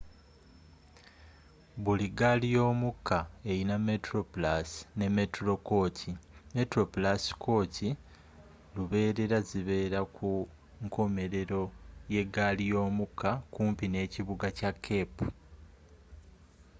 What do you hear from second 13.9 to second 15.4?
nekibuga kya cape